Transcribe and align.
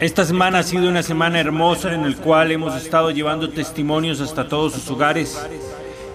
Esta 0.00 0.24
semana 0.24 0.60
ha 0.60 0.62
sido 0.62 0.88
una 0.88 1.02
semana 1.02 1.38
hermosa 1.38 1.92
en 1.92 2.10
la 2.10 2.16
cual 2.16 2.50
hemos 2.52 2.74
estado 2.74 3.10
llevando 3.10 3.50
testimonios 3.50 4.22
hasta 4.22 4.48
todos 4.48 4.72
sus 4.72 4.90
hogares. 4.90 5.38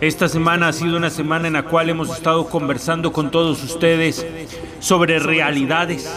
Esta 0.02 0.28
semana 0.28 0.70
ha 0.70 0.74
sido 0.74 0.98
una 0.98 1.12
semana 1.12 1.46
en 1.46 1.54
la 1.54 1.66
cual 1.66 1.92
hemos 1.92 2.10
estado 2.10 2.48
conversando 2.48 3.14
con 3.14 3.30
todos 3.30 3.64
ustedes 3.64 4.26
sobre 4.80 5.20
realidades 5.20 6.10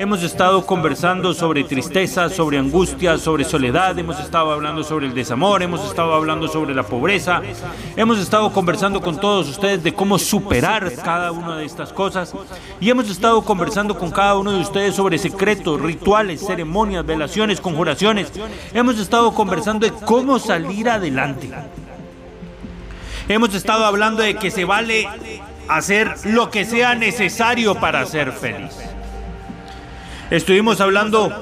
Hemos 0.00 0.22
estado 0.22 0.64
conversando 0.64 1.34
sobre 1.34 1.62
tristeza, 1.62 2.30
sobre 2.30 2.56
angustia, 2.56 3.18
sobre 3.18 3.44
soledad, 3.44 3.98
hemos 3.98 4.18
estado 4.18 4.50
hablando 4.50 4.82
sobre 4.82 5.06
el 5.06 5.12
desamor, 5.12 5.62
hemos 5.62 5.84
estado 5.84 6.14
hablando 6.14 6.48
sobre 6.48 6.74
la 6.74 6.84
pobreza, 6.84 7.42
hemos 7.96 8.18
estado 8.18 8.50
conversando 8.50 9.02
con 9.02 9.20
todos 9.20 9.46
ustedes 9.50 9.82
de 9.82 9.92
cómo 9.92 10.18
superar 10.18 10.90
cada 11.04 11.32
una 11.32 11.58
de 11.58 11.66
estas 11.66 11.92
cosas 11.92 12.32
y 12.80 12.88
hemos 12.88 13.10
estado 13.10 13.42
conversando 13.42 13.98
con 13.98 14.10
cada 14.10 14.38
uno 14.38 14.52
de 14.52 14.60
ustedes 14.60 14.94
sobre 14.94 15.18
secretos, 15.18 15.78
rituales, 15.78 16.46
ceremonias, 16.46 17.04
velaciones, 17.04 17.60
conjuraciones. 17.60 18.32
Hemos 18.72 18.98
estado 18.98 19.34
conversando 19.34 19.84
de 19.84 19.92
cómo 19.92 20.38
salir 20.38 20.88
adelante. 20.88 21.50
Hemos 23.28 23.54
estado 23.54 23.84
hablando 23.84 24.22
de 24.22 24.36
que 24.36 24.50
se 24.50 24.64
vale 24.64 25.06
hacer 25.68 26.14
lo 26.24 26.50
que 26.50 26.64
sea 26.64 26.94
necesario 26.94 27.74
para 27.74 28.06
ser 28.06 28.32
feliz. 28.32 28.72
Estuvimos 30.30 30.80
hablando 30.80 31.32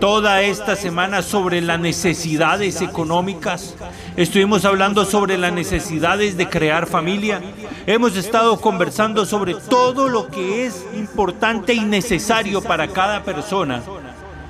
toda 0.00 0.40
esta 0.40 0.76
semana 0.76 1.20
sobre 1.20 1.60
las 1.60 1.78
necesidades 1.78 2.80
económicas. 2.80 3.76
Estuvimos 4.16 4.64
hablando 4.64 5.04
sobre 5.04 5.36
las 5.36 5.52
necesidades 5.52 6.38
de 6.38 6.48
crear 6.48 6.86
familia. 6.86 7.42
Hemos 7.86 8.16
estado 8.16 8.58
conversando 8.60 9.26
sobre 9.26 9.54
todo 9.54 10.08
lo 10.08 10.28
que 10.28 10.64
es 10.64 10.86
importante 10.94 11.74
y 11.74 11.80
necesario 11.80 12.62
para 12.62 12.88
cada 12.88 13.22
persona 13.24 13.82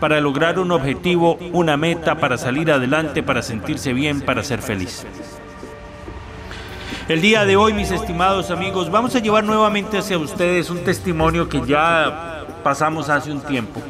para 0.01 0.21
lograr 0.21 0.59
un 0.59 0.71
objetivo, 0.71 1.39
una 1.53 1.77
meta, 1.77 2.17
para 2.17 2.37
salir 2.37 2.71
adelante, 2.71 3.23
para 3.23 3.43
sentirse 3.43 3.93
bien, 3.93 4.21
para 4.21 4.43
ser 4.43 4.61
feliz. 4.61 5.07
El 7.07 7.21
día 7.21 7.45
de 7.45 7.55
hoy, 7.55 7.75
mis 7.75 7.91
estimados 7.91 8.51
amigos, 8.51 8.91
vamos 8.91 9.15
a 9.15 9.19
llevar 9.19 9.45
nuevamente 9.45 9.99
hacia 9.99 10.17
ustedes 10.17 10.71
un 10.71 10.85
testimonio 10.85 11.51
que 11.51 11.61
ya 11.67 12.47
pasamos 12.63 13.11
hace 13.11 13.31
un 13.31 13.43
tiempo. 13.43 13.83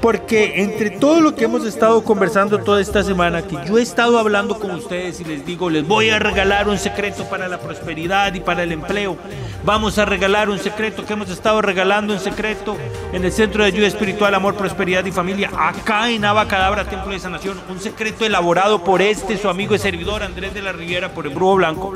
Porque 0.00 0.62
entre 0.62 0.90
todo 0.90 1.20
lo 1.20 1.34
que 1.34 1.44
hemos 1.44 1.64
estado 1.64 2.04
conversando 2.04 2.58
toda 2.58 2.80
esta 2.80 3.02
semana, 3.02 3.42
que 3.42 3.56
yo 3.66 3.78
he 3.78 3.82
estado 3.82 4.18
hablando 4.18 4.58
con 4.58 4.70
ustedes 4.70 5.20
y 5.20 5.24
les 5.24 5.44
digo, 5.44 5.70
les 5.70 5.86
voy 5.86 6.10
a 6.10 6.20
regalar 6.20 6.68
un 6.68 6.78
secreto 6.78 7.24
para 7.24 7.48
la 7.48 7.58
prosperidad 7.58 8.32
y 8.34 8.40
para 8.40 8.62
el 8.62 8.70
empleo. 8.70 9.16
Vamos 9.64 9.98
a 9.98 10.04
regalar 10.04 10.50
un 10.50 10.58
secreto 10.60 11.04
que 11.04 11.14
hemos 11.14 11.30
estado 11.30 11.60
regalando 11.62 12.12
en 12.12 12.20
secreto 12.20 12.76
en 13.12 13.24
el 13.24 13.32
Centro 13.32 13.62
de 13.62 13.70
Ayuda 13.70 13.88
Espiritual, 13.88 14.34
Amor, 14.34 14.54
Prosperidad 14.54 15.04
y 15.04 15.10
Familia, 15.10 15.50
acá 15.56 16.10
en 16.10 16.24
Abacadabra, 16.24 16.88
Templo 16.88 17.10
de 17.10 17.18
Sanación. 17.18 17.60
Un 17.68 17.80
secreto 17.80 18.24
elaborado 18.24 18.84
por 18.84 19.02
este, 19.02 19.36
su 19.36 19.48
amigo 19.48 19.74
y 19.74 19.78
servidor 19.78 20.22
Andrés 20.22 20.54
de 20.54 20.62
la 20.62 20.72
Riviera, 20.72 21.12
por 21.12 21.26
el 21.26 21.34
Brujo 21.34 21.56
Blanco. 21.56 21.92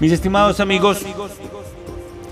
Mis 0.00 0.12
estimados 0.12 0.60
amigos, 0.60 1.04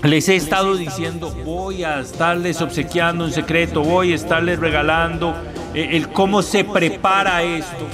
les 0.03 0.29
he 0.29 0.35
estado 0.35 0.75
diciendo, 0.75 1.33
voy 1.43 1.83
a 1.83 1.99
estarles 1.99 2.61
obsequiando 2.61 3.25
un 3.25 3.31
secreto, 3.31 3.81
voy 3.81 4.11
a 4.11 4.15
estarles 4.15 4.59
regalando 4.59 5.33
eh, 5.73 5.89
el 5.93 6.09
cómo 6.09 6.41
se 6.41 6.63
prepara 6.63 7.43
esto. 7.43 7.85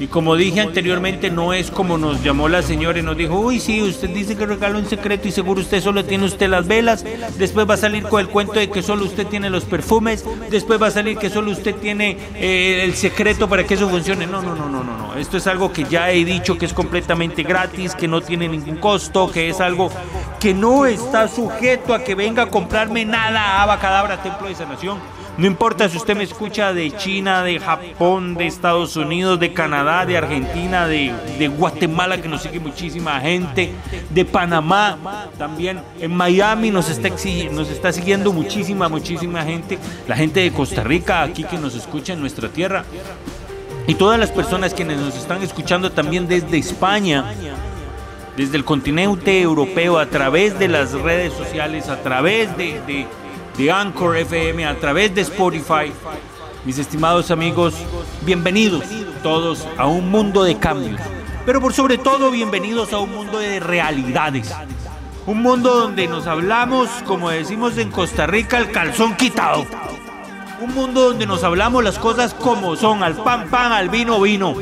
Y 0.00 0.06
como 0.06 0.34
dije 0.34 0.62
anteriormente, 0.62 1.30
no 1.30 1.52
es 1.52 1.70
como 1.70 1.98
nos 1.98 2.24
llamó 2.24 2.48
la 2.48 2.62
señora 2.62 2.98
y 2.98 3.02
nos 3.02 3.18
dijo, 3.18 3.38
uy, 3.38 3.60
sí, 3.60 3.82
usted 3.82 4.08
dice 4.08 4.34
que 4.34 4.46
regala 4.46 4.78
un 4.78 4.86
secreto 4.86 5.28
y 5.28 5.30
seguro 5.30 5.60
usted 5.60 5.82
solo 5.82 6.06
tiene 6.06 6.24
usted 6.24 6.48
las 6.48 6.66
velas, 6.66 7.04
después 7.36 7.68
va 7.68 7.74
a 7.74 7.76
salir 7.76 8.04
con 8.04 8.18
el 8.18 8.28
cuento 8.28 8.54
de 8.54 8.70
que 8.70 8.82
solo 8.82 9.04
usted 9.04 9.26
tiene 9.26 9.50
los 9.50 9.66
perfumes, 9.66 10.24
después 10.50 10.80
va 10.80 10.86
a 10.86 10.90
salir 10.90 11.18
que 11.18 11.28
solo 11.28 11.50
usted 11.50 11.74
tiene 11.74 12.16
eh, 12.34 12.80
el 12.82 12.94
secreto 12.94 13.46
para 13.46 13.64
que 13.64 13.74
eso 13.74 13.90
funcione. 13.90 14.26
No, 14.26 14.40
no, 14.40 14.56
no, 14.56 14.70
no, 14.70 14.82
no, 14.82 14.96
no. 14.96 15.14
Esto 15.16 15.36
es 15.36 15.46
algo 15.46 15.70
que 15.70 15.84
ya 15.84 16.10
he 16.10 16.24
dicho 16.24 16.56
que 16.56 16.64
es 16.64 16.72
completamente 16.72 17.42
gratis, 17.42 17.94
que 17.94 18.08
no 18.08 18.22
tiene 18.22 18.48
ningún 18.48 18.76
costo, 18.76 19.30
que 19.30 19.50
es 19.50 19.60
algo 19.60 19.90
que 20.40 20.54
no 20.54 20.86
está 20.86 21.28
sujeto 21.28 21.92
a 21.92 22.02
que 22.02 22.14
venga 22.14 22.44
a 22.44 22.46
comprarme 22.46 23.04
nada 23.04 23.38
a 23.38 23.62
Abacadabra, 23.64 24.22
Templo 24.22 24.48
de 24.48 24.54
Sanación 24.54 25.19
no 25.40 25.46
importa 25.46 25.88
si 25.88 25.96
usted 25.96 26.14
me 26.14 26.24
escucha 26.24 26.74
de 26.74 26.94
China, 26.98 27.42
de 27.42 27.58
Japón, 27.58 28.34
de 28.34 28.46
Estados 28.46 28.94
Unidos, 28.96 29.40
de 29.40 29.54
Canadá, 29.54 30.04
de 30.04 30.18
Argentina, 30.18 30.86
de, 30.86 31.48
Guatemala, 31.56 32.20
que 32.20 32.28
nos 32.28 32.42
sigue 32.42 32.60
muchísima 32.60 33.18
gente, 33.20 33.72
de 34.10 34.24
Panamá, 34.26 34.98
también 35.38 35.80
en 35.98 36.14
Miami 36.14 36.70
nos 36.70 36.90
está, 36.90 37.08
nos 37.52 37.70
está 37.70 37.90
siguiendo 37.90 38.34
muchísima, 38.34 38.90
muchísima 38.90 39.42
gente. 39.42 39.78
La 40.06 40.14
gente 40.14 40.40
de 40.40 40.52
Costa 40.52 40.84
Rica, 40.84 41.22
aquí 41.22 41.44
que 41.44 41.56
nos 41.56 41.74
escucha 41.74 42.12
en 42.12 42.20
nuestra 42.20 42.50
tierra. 42.50 42.84
Y 43.86 43.94
todas 43.94 44.20
las 44.20 44.30
personas 44.30 44.74
quienes 44.74 44.98
nos 44.98 45.16
están 45.16 45.42
escuchando 45.42 45.90
también 45.90 46.28
desde 46.28 46.58
España, 46.58 47.24
desde 48.36 48.58
el 48.58 48.66
continente 48.66 49.40
europeo, 49.40 49.98
a 49.98 50.04
través 50.04 50.58
de 50.58 50.68
las 50.68 50.92
redes 50.92 51.32
sociales, 51.32 51.88
a 51.88 52.02
través 52.02 52.54
de 52.58 52.78
de 52.86 53.06
Anchor 53.58 54.16
FM, 54.16 54.64
a 54.64 54.78
través 54.78 55.14
de 55.14 55.20
Spotify. 55.22 55.92
Mis 56.64 56.78
estimados 56.78 57.30
amigos, 57.30 57.74
bienvenidos 58.22 58.84
todos 59.22 59.66
a 59.76 59.86
un 59.86 60.10
mundo 60.10 60.44
de 60.44 60.58
cambios, 60.58 61.00
pero 61.44 61.60
por 61.60 61.72
sobre 61.72 61.98
todo 61.98 62.30
bienvenidos 62.30 62.92
a 62.92 62.98
un 62.98 63.12
mundo 63.12 63.38
de 63.38 63.60
realidades. 63.60 64.54
Un 65.26 65.42
mundo 65.42 65.74
donde 65.74 66.06
nos 66.06 66.26
hablamos, 66.26 66.88
como 67.06 67.30
decimos 67.30 67.76
en 67.76 67.90
Costa 67.90 68.26
Rica, 68.26 68.56
el 68.58 68.70
calzón 68.70 69.16
quitado. 69.16 69.66
Un 70.60 70.74
mundo 70.74 71.10
donde 71.10 71.26
nos 71.26 71.44
hablamos 71.44 71.84
las 71.84 71.98
cosas 71.98 72.32
como 72.34 72.76
son, 72.76 73.02
al 73.02 73.16
pan 73.16 73.48
pan, 73.50 73.72
al 73.72 73.90
vino 73.90 74.20
vino. 74.20 74.54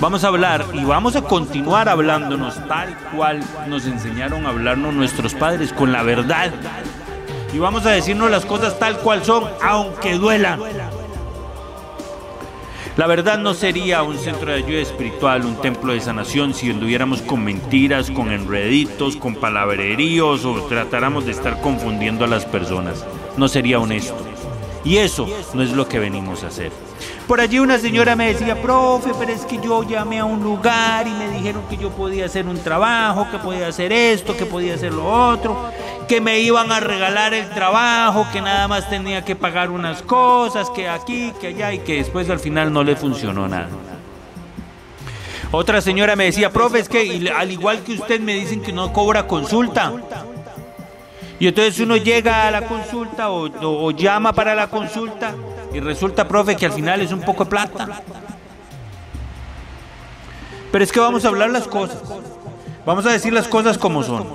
Vamos 0.00 0.24
a 0.24 0.28
hablar 0.28 0.66
y 0.74 0.84
vamos 0.84 1.16
a 1.16 1.22
continuar 1.22 1.88
hablándonos 1.88 2.56
tal 2.66 2.96
cual 3.14 3.40
nos 3.68 3.86
enseñaron 3.86 4.44
a 4.44 4.50
hablarnos 4.50 4.92
nuestros 4.92 5.34
padres, 5.34 5.72
con 5.72 5.92
la 5.92 6.02
verdad. 6.02 6.52
Y 7.52 7.58
vamos 7.58 7.86
a 7.86 7.90
decirnos 7.90 8.30
las 8.30 8.44
cosas 8.44 8.78
tal 8.78 8.98
cual 8.98 9.24
son, 9.24 9.44
aunque 9.62 10.14
duela. 10.14 10.58
La 12.96 13.06
verdad 13.06 13.38
no 13.38 13.54
sería 13.54 14.02
un 14.02 14.18
centro 14.18 14.52
de 14.52 14.58
ayuda 14.58 14.80
espiritual, 14.80 15.44
un 15.44 15.60
templo 15.60 15.92
de 15.92 16.00
sanación 16.00 16.54
si 16.54 16.70
anduviéramos 16.70 17.22
con 17.22 17.42
mentiras, 17.42 18.10
con 18.10 18.30
enreditos, 18.30 19.16
con 19.16 19.34
palabreríos 19.36 20.44
o 20.44 20.62
tratáramos 20.66 21.24
de 21.24 21.32
estar 21.32 21.60
confundiendo 21.60 22.24
a 22.24 22.28
las 22.28 22.44
personas. 22.44 23.04
No 23.36 23.48
sería 23.48 23.80
honesto. 23.80 24.16
Y 24.84 24.98
eso 24.98 25.26
no 25.54 25.62
es 25.62 25.72
lo 25.72 25.88
que 25.88 25.98
venimos 25.98 26.44
a 26.44 26.48
hacer. 26.48 26.70
Por 27.26 27.40
allí 27.40 27.58
una 27.58 27.78
señora 27.78 28.16
me 28.16 28.26
decía, 28.26 28.60
profe, 28.60 29.12
pero 29.18 29.32
es 29.32 29.46
que 29.46 29.58
yo 29.58 29.82
llamé 29.82 30.18
a 30.18 30.26
un 30.26 30.42
lugar 30.42 31.06
y 31.06 31.10
me 31.10 31.30
dijeron 31.30 31.62
que 31.70 31.78
yo 31.78 31.88
podía 31.88 32.26
hacer 32.26 32.46
un 32.46 32.58
trabajo, 32.58 33.26
que 33.30 33.38
podía 33.38 33.68
hacer 33.68 33.92
esto, 33.92 34.36
que 34.36 34.44
podía 34.44 34.74
hacer 34.74 34.92
lo 34.92 35.06
otro, 35.06 35.70
que 36.06 36.20
me 36.20 36.40
iban 36.40 36.70
a 36.70 36.80
regalar 36.80 37.32
el 37.32 37.48
trabajo, 37.48 38.26
que 38.30 38.42
nada 38.42 38.68
más 38.68 38.90
tenía 38.90 39.24
que 39.24 39.34
pagar 39.36 39.70
unas 39.70 40.02
cosas, 40.02 40.68
que 40.68 40.86
aquí, 40.86 41.32
que 41.40 41.48
allá, 41.48 41.72
y 41.72 41.78
que 41.78 41.94
después 41.94 42.28
al 42.28 42.40
final 42.40 42.70
no 42.70 42.84
le 42.84 42.94
funcionó 42.94 43.48
nada. 43.48 43.70
Otra 45.50 45.80
señora 45.80 46.16
me 46.16 46.24
decía, 46.24 46.50
profe, 46.50 46.80
es 46.80 46.90
que 46.90 47.32
al 47.34 47.50
igual 47.50 47.82
que 47.84 47.94
usted 47.94 48.20
me 48.20 48.34
dicen 48.34 48.60
que 48.60 48.72
no 48.72 48.92
cobra 48.92 49.26
consulta. 49.26 49.94
Y 51.40 51.48
entonces 51.48 51.80
uno 51.80 51.96
llega 51.96 52.48
a 52.48 52.50
la 52.50 52.66
consulta 52.66 53.30
o, 53.30 53.48
o 53.62 53.90
llama 53.92 54.34
para 54.34 54.54
la 54.54 54.68
consulta 54.68 55.34
y 55.74 55.80
resulta, 55.80 56.26
profe, 56.28 56.56
que 56.56 56.66
al 56.66 56.72
final 56.72 57.00
es 57.00 57.12
un 57.12 57.20
poco 57.20 57.44
de 57.44 57.50
plata. 57.50 58.02
Pero 60.70 60.84
es 60.84 60.92
que 60.92 61.00
vamos 61.00 61.24
a 61.24 61.28
hablar 61.28 61.50
las 61.50 61.66
cosas. 61.66 61.98
Vamos 62.86 63.04
a 63.06 63.10
decir 63.10 63.32
las 63.32 63.48
cosas 63.48 63.76
como 63.76 64.02
son. 64.02 64.26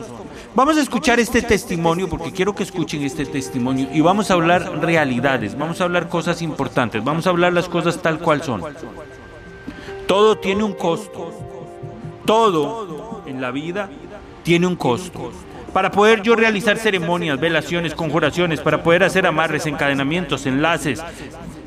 Vamos 0.55 0.77
a 0.77 0.81
escuchar 0.81 1.19
este 1.19 1.41
testimonio 1.41 2.09
porque 2.09 2.33
quiero 2.33 2.53
que 2.53 2.63
escuchen 2.63 3.03
este 3.03 3.25
testimonio 3.25 3.87
y 3.93 4.01
vamos 4.01 4.31
a 4.31 4.33
hablar 4.33 4.81
realidades, 4.81 5.57
vamos 5.57 5.79
a 5.79 5.83
hablar 5.83 6.09
cosas 6.09 6.41
importantes, 6.41 7.03
vamos 7.03 7.27
a 7.27 7.29
hablar 7.29 7.53
las 7.53 7.69
cosas 7.69 8.01
tal 8.01 8.19
cual 8.19 8.43
son. 8.43 8.63
Todo 10.07 10.37
tiene 10.37 10.63
un 10.63 10.73
costo. 10.73 11.31
Todo 12.25 13.21
en 13.27 13.39
la 13.39 13.51
vida 13.51 13.89
tiene 14.43 14.67
un 14.67 14.75
costo. 14.75 15.31
Para 15.73 15.91
poder 15.91 16.21
yo 16.23 16.35
realizar 16.35 16.77
ceremonias, 16.77 17.39
velaciones, 17.39 17.93
conjuraciones, 17.93 18.59
para 18.59 18.81
poder 18.81 19.03
hacer 19.03 19.27
amarres, 19.27 19.65
encadenamientos, 19.65 20.45
enlaces, 20.45 21.03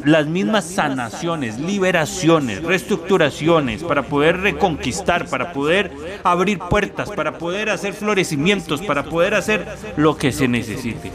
las 0.04 0.26
mismas 0.26 0.64
sanaciones, 0.64 1.58
liberaciones, 1.58 2.62
reestructuraciones, 2.62 3.82
para 3.84 4.02
poder 4.02 4.40
reconquistar, 4.40 5.26
para 5.26 5.52
poder 5.52 5.92
abrir 6.24 6.58
puertas, 6.58 7.10
para 7.10 7.38
poder 7.38 7.70
hacer 7.70 7.94
florecimientos, 7.94 8.82
para 8.82 9.04
poder 9.04 9.34
hacer 9.34 9.66
lo 9.96 10.16
que 10.16 10.32
se 10.32 10.48
necesite. 10.48 11.12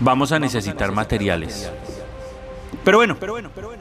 Vamos 0.00 0.32
a 0.32 0.38
necesitar 0.38 0.92
materiales. 0.92 1.70
Pero 2.84 2.98
bueno, 2.98 3.16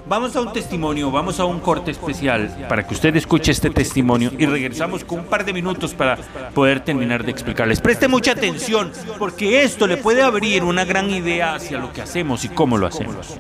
vamos 0.07 0.36
a 0.36 0.42
un 0.42 0.53
testimonio, 0.53 1.09
vamos 1.09 1.39
a 1.39 1.45
un 1.45 1.59
corte 1.59 1.92
especial 1.92 2.68
para 2.69 2.86
que 2.86 2.94
usted 2.94 3.15
escuche 3.15 3.51
este 3.51 3.71
testimonio 3.71 4.31
y 4.38 4.45
regresamos 4.45 5.03
con 5.03 5.19
un 5.19 5.25
par 5.25 5.44
de 5.44 5.53
minutos 5.53 5.94
para 5.94 6.18
poder 6.53 6.81
terminar 6.81 7.24
de 7.24 7.31
explicarles. 7.31 7.81
Preste 7.81 8.07
mucha 8.07 8.33
atención 8.33 8.92
porque 9.18 9.63
esto 9.63 9.88
le 9.88 9.98
puede 9.98 10.21
abrir 10.21 10.63
una 10.63 10.86
gran 10.86 11.09
idea 11.09 11.56
hacia 11.56 11.80
lo 11.80 11.92
que 11.92 12.01
hacemos 12.01 12.45
y 12.45 12.50
cómo 12.50 12.77
lo 12.77 12.88
hacemos. 12.88 13.38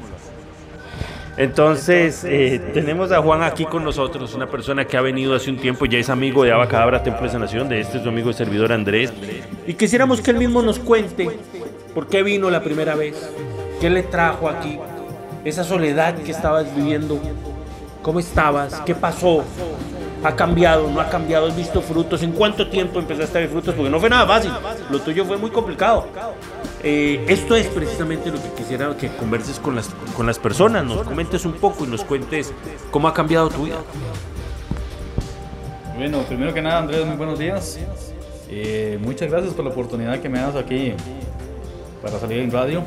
Entonces, 1.37 2.23
eh, 2.25 2.59
tenemos 2.73 3.11
a 3.11 3.21
Juan 3.21 3.41
aquí 3.41 3.65
con 3.65 3.83
nosotros, 3.83 4.33
una 4.33 4.47
persona 4.47 4.85
que 4.85 4.97
ha 4.97 5.01
venido 5.01 5.33
hace 5.33 5.49
un 5.49 5.57
tiempo, 5.57 5.85
ya 5.85 5.97
es 5.97 6.09
amigo 6.09 6.43
de 6.43 6.51
Abacadabra 6.51 7.03
Templo 7.03 7.23
de 7.23 7.29
Sanación, 7.29 7.69
de 7.69 7.79
este 7.79 7.97
es 7.97 8.03
su 8.03 8.09
amigo 8.09 8.29
y 8.29 8.33
servidor 8.33 8.73
Andrés. 8.73 9.13
Y 9.65 9.75
quisiéramos 9.75 10.21
que 10.21 10.31
él 10.31 10.37
mismo 10.37 10.61
nos 10.61 10.77
cuente 10.79 11.29
por 11.93 12.07
qué 12.07 12.21
vino 12.21 12.49
la 12.49 12.61
primera 12.61 12.95
vez, 12.95 13.31
qué 13.79 13.89
le 13.89 14.03
trajo 14.03 14.49
aquí, 14.49 14.77
esa 15.43 15.63
soledad 15.63 16.15
que 16.15 16.31
estabas 16.31 16.73
viviendo, 16.75 17.19
cómo 18.01 18.19
estabas, 18.19 18.81
qué 18.85 18.95
pasó, 18.95 19.43
ha 20.23 20.35
cambiado, 20.35 20.89
no 20.89 21.01
ha 21.01 21.09
cambiado, 21.09 21.47
has 21.47 21.55
visto 21.55 21.81
frutos, 21.81 22.21
en 22.23 22.31
cuánto 22.31 22.69
tiempo 22.69 22.99
empezaste 22.99 23.37
a 23.37 23.41
ver 23.41 23.49
frutos, 23.49 23.73
porque 23.73 23.89
no 23.89 23.99
fue 23.99 24.09
nada 24.09 24.27
fácil, 24.27 24.51
lo 24.89 24.99
tuyo 24.99 25.25
fue 25.25 25.37
muy 25.37 25.49
complicado. 25.49 26.07
Eh, 26.83 27.23
esto 27.27 27.55
es 27.55 27.67
precisamente 27.67 28.31
lo 28.31 28.41
que 28.41 28.49
quisiera 28.57 28.95
que 28.97 29.09
converses 29.09 29.59
con 29.59 29.75
las, 29.75 29.89
con 30.15 30.25
las 30.25 30.39
personas, 30.39 30.83
nos 30.83 31.03
comentes 31.03 31.45
un 31.45 31.53
poco 31.53 31.85
y 31.85 31.87
nos 31.87 32.03
cuentes 32.03 32.53
cómo 32.89 33.07
ha 33.07 33.13
cambiado 33.13 33.49
tu 33.49 33.65
vida. 33.65 33.77
Bueno, 35.95 36.19
primero 36.23 36.53
que 36.53 36.61
nada, 36.61 36.79
Andrés, 36.79 37.05
muy 37.05 37.15
buenos 37.15 37.37
días. 37.37 37.79
Eh, 38.49 38.99
muchas 39.01 39.29
gracias 39.29 39.53
por 39.53 39.63
la 39.63 39.71
oportunidad 39.71 40.19
que 40.19 40.27
me 40.27 40.39
das 40.39 40.55
aquí 40.55 40.93
para 42.01 42.19
salir 42.19 42.39
en 42.39 42.51
radio. 42.51 42.83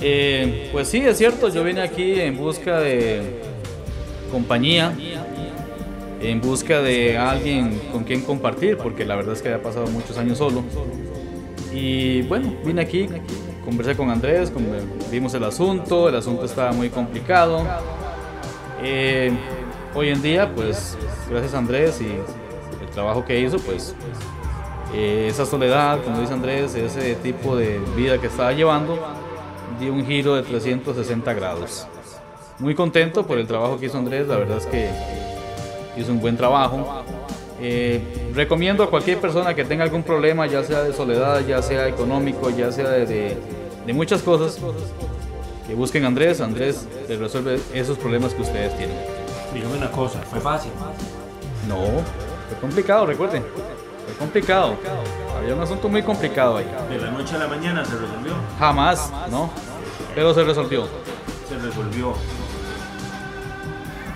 Eh, 0.00 0.68
pues 0.72 0.88
sí, 0.88 0.98
es 0.98 1.18
cierto, 1.18 1.48
yo 1.48 1.62
vine 1.62 1.82
aquí 1.82 2.18
en 2.20 2.36
busca 2.36 2.78
de 2.80 3.42
compañía, 4.30 4.94
en 6.20 6.40
busca 6.40 6.80
de 6.80 7.18
alguien 7.18 7.78
con 7.92 8.04
quien 8.04 8.22
compartir, 8.22 8.76
porque 8.78 9.04
la 9.04 9.16
verdad 9.16 9.34
es 9.34 9.42
que 9.42 9.48
había 9.48 9.62
pasado 9.62 9.86
muchos 9.88 10.16
años 10.16 10.38
solo. 10.38 10.62
Y 11.72 12.22
bueno, 12.22 12.54
vine 12.64 12.82
aquí, 12.82 13.08
conversé 13.64 13.94
con 13.94 14.10
Andrés, 14.10 14.52
vimos 15.10 15.34
el 15.34 15.44
asunto, 15.44 16.08
el 16.08 16.16
asunto 16.16 16.44
estaba 16.44 16.72
muy 16.72 16.88
complicado. 16.88 17.66
Eh, 18.82 19.30
hoy 19.94 20.08
en 20.08 20.22
día, 20.22 20.50
pues 20.54 20.96
gracias 21.28 21.54
a 21.54 21.58
Andrés 21.58 22.00
y 22.00 22.06
el 22.82 22.90
trabajo 22.90 23.24
que 23.24 23.38
hizo, 23.38 23.58
pues 23.58 23.94
eh, 24.94 25.28
esa 25.28 25.44
soledad, 25.44 26.02
como 26.02 26.20
dice 26.20 26.32
Andrés, 26.32 26.74
ese 26.74 27.14
tipo 27.16 27.54
de 27.56 27.78
vida 27.96 28.18
que 28.18 28.28
estaba 28.28 28.52
llevando, 28.52 28.98
dio 29.80 29.92
un 29.92 30.06
giro 30.06 30.36
de 30.36 30.42
360 30.42 31.32
grados. 31.32 31.86
Muy 32.58 32.74
contento 32.74 33.26
por 33.26 33.38
el 33.38 33.46
trabajo 33.46 33.78
que 33.80 33.86
hizo 33.86 33.98
Andrés, 33.98 34.28
la 34.28 34.36
verdad 34.36 34.58
es 34.58 34.66
que 34.66 34.90
hizo 35.96 36.12
un 36.12 36.20
buen 36.20 36.36
trabajo. 36.36 37.02
Eh, 37.62 38.00
recomiendo 38.34 38.84
a 38.84 38.90
cualquier 38.90 39.18
persona 39.18 39.54
que 39.54 39.64
tenga 39.64 39.82
algún 39.82 40.02
problema, 40.02 40.46
ya 40.46 40.62
sea 40.62 40.82
de 40.82 40.92
soledad, 40.92 41.40
ya 41.46 41.62
sea 41.62 41.88
económico, 41.88 42.50
ya 42.50 42.70
sea 42.70 42.88
de, 42.90 43.36
de, 43.86 43.92
muchas 43.92 44.22
cosas, 44.22 44.58
que 45.66 45.74
busquen 45.74 46.04
a 46.04 46.08
Andrés. 46.08 46.40
Andrés 46.40 46.86
les 47.08 47.18
resuelve 47.18 47.58
esos 47.72 47.98
problemas 47.98 48.34
que 48.34 48.42
ustedes 48.42 48.76
tienen. 48.76 48.96
Dígame 49.52 49.78
una 49.78 49.90
cosa, 49.90 50.20
¿fue 50.20 50.40
fácil? 50.40 50.70
No, 51.66 51.84
fue 52.48 52.58
complicado, 52.60 53.06
recuerden. 53.06 53.42
Fue 54.06 54.14
complicado. 54.18 54.76
Había 55.36 55.54
un 55.54 55.60
asunto 55.62 55.88
muy 55.88 56.02
complicado 56.02 56.58
ahí. 56.58 56.66
¿De 56.90 56.98
la 56.98 57.10
noche 57.10 57.34
a 57.34 57.38
la 57.38 57.48
mañana 57.48 57.84
se 57.84 57.92
resolvió? 57.92 58.34
Jamás, 58.58 59.10
¿no? 59.30 59.50
Pero 60.14 60.34
se 60.34 60.44
resolvió. 60.44 60.88
Se 61.48 61.58
resolvió. 61.58 62.14